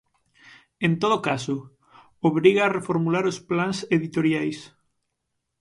[0.87, 1.55] En todo caso,
[2.29, 4.57] obriga a reformular os plans editoriais.